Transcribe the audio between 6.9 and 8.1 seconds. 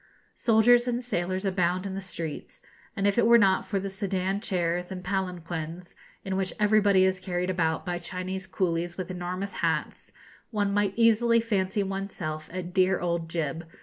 is carried about by